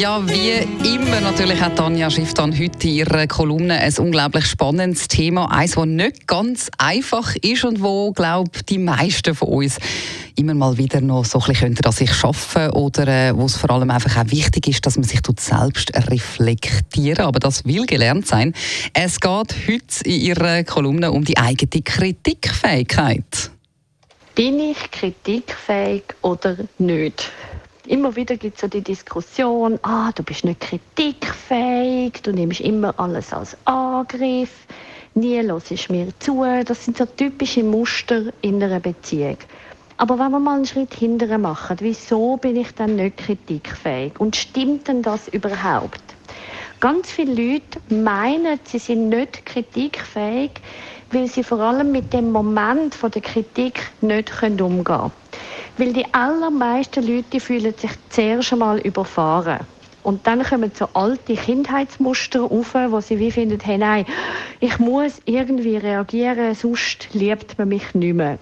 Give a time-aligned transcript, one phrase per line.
[0.00, 0.50] ja, wie
[0.94, 5.50] immer natürlich hat Tanja Schifftan heute in ihrer Kolumne ein unglaublich spannendes Thema.
[5.50, 9.78] Eines, das nicht ganz einfach ist und wo, glaube die meisten von uns
[10.36, 13.70] immer mal wieder noch so ein bisschen an sich arbeiten oder äh, wo es vor
[13.70, 18.54] allem einfach auch wichtig ist, dass man sich selbst reflektieren Aber das will gelernt sein.
[18.94, 23.50] Es geht heute in ihrer Kolumne um die eigene Kritikfähigkeit.
[24.34, 27.30] Bin ich kritikfähig oder nicht?
[27.86, 32.92] Immer wieder gibt es so die Diskussion, ah, du bist nicht kritikfähig, du nimmst immer
[32.98, 34.66] alles als Angriff,
[35.14, 36.44] nie hörst mir zu.
[36.66, 39.38] Das sind so typische Muster in einer Beziehung.
[39.96, 44.12] Aber wenn wir mal einen Schritt hinterher machen, wieso bin ich dann nicht kritikfähig?
[44.18, 46.02] Und stimmt denn das überhaupt?
[46.80, 50.52] Ganz viele Leute meinen, sie sind nicht kritikfähig,
[51.12, 55.12] weil sie vor allem mit dem Moment der Kritik nicht umgehen können.
[55.80, 59.60] Weil die allermeisten Leute fühlen sich zuerst einmal überfahren.
[60.02, 64.04] Und dann kommen so alte Kindheitsmuster auf, wo sie wie finden, hey, nein,
[64.60, 68.38] ich muss irgendwie reagieren, sonst liebt man mich nicht mehr.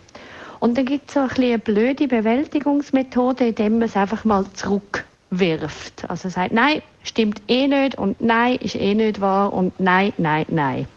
[0.58, 6.11] Und dann gibt es so ein eine blöde Bewältigungsmethode, indem man es einfach mal zurückwirft.
[6.11, 10.45] Also sagt, nein, stimmt eh nicht und nein, ist eh nicht wahr und nein, nein,
[10.48, 10.89] nein.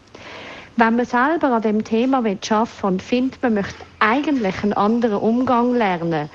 [0.76, 5.74] Wenn man selber an dem Thema arbeiten und findet, man möchte eigentlich einen anderen Umgang
[5.74, 6.30] lernen,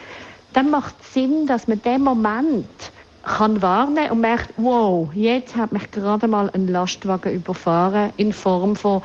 [0.53, 2.91] dann macht es Sinn, dass man den Moment
[3.23, 8.75] kann warnen und merkt, wow, jetzt hat mich gerade mal ein Lastwagen überfahren in Form
[8.75, 9.01] von,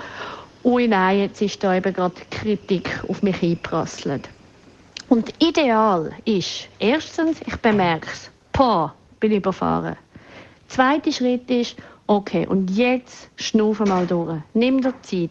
[0.64, 4.28] ui nein, jetzt ist da eben gerade Kritik auf mich eingeprasselt.
[5.08, 9.97] Und ideal ist, erstens, ich bemerke es, boah, bin überfahren.
[10.69, 14.41] Zweiter Schritt ist, Okay, und jetzt schnaufen mal durch.
[14.54, 15.31] Nimm dir Zeit.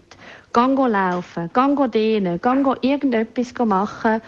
[0.53, 4.21] Gang laufen, gang dehnen, gang irgendetwas machen.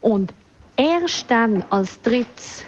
[0.00, 0.32] Und
[0.76, 2.64] erst dann als drittes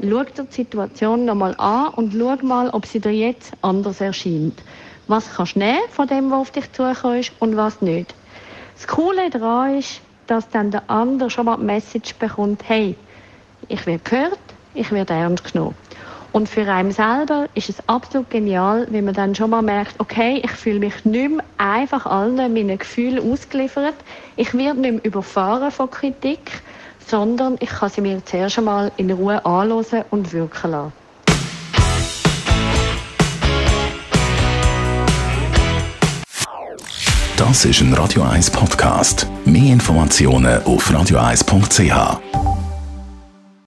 [0.00, 4.62] schau dir die Situation nochmal an und schau mal, ob sie dir jetzt anders erscheint.
[5.06, 8.14] Was kannst du nehmen von dem, was auf dich zukommt und was nicht.
[8.74, 12.96] Das Coole daran ist, dass dann der andere schon mal die Message bekommt, hey,
[13.68, 14.38] ich werde gehört,
[14.74, 15.76] ich werde ernst genommen.
[16.34, 20.42] Und für einen selber ist es absolut genial, wenn man dann schon mal merkt, okay,
[20.44, 23.94] ich fühle mich nicht mehr einfach allen meinen Gefühlen ausgeliefert.
[24.34, 26.50] Ich werde nicht mehr überfahren von Kritik,
[27.06, 30.92] sondern ich kann sie mir zuerst einmal in Ruhe anhören und wirken lassen.
[37.36, 39.28] Das ist ein Radio 1 Podcast.
[39.44, 42.43] Mehr Informationen auf radio1.ch.